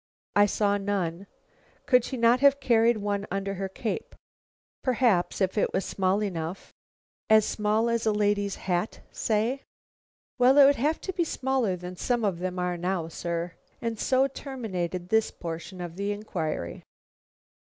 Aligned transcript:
"I 0.35 0.47
saw 0.47 0.77
none." 0.79 1.27
"Could 1.85 2.03
she 2.05 2.17
not 2.17 2.39
have 2.39 2.59
carried 2.59 2.97
one 2.97 3.27
under 3.29 3.53
her 3.53 3.69
cape?" 3.69 4.15
"Perhaps, 4.81 5.41
if 5.41 5.59
it 5.59 5.73
was 5.73 5.85
small 5.85 6.23
enough." 6.23 6.73
"As 7.29 7.45
small 7.45 7.87
as 7.87 8.07
a 8.07 8.11
lady's 8.11 8.55
hat, 8.55 9.01
say?" 9.11 9.61
"Well, 10.39 10.57
it 10.57 10.65
would 10.65 10.77
have 10.77 10.99
to 11.01 11.13
be 11.13 11.23
smaller 11.23 11.75
than 11.75 11.97
some 11.97 12.25
of 12.25 12.39
them 12.39 12.57
are 12.57 12.77
now, 12.77 13.09
sir." 13.09 13.53
And 13.79 13.99
so 13.99 14.25
terminated 14.27 15.09
this 15.09 15.29
portion 15.29 15.79
of 15.81 15.97
the 15.97 16.11
inquiry. 16.11 16.81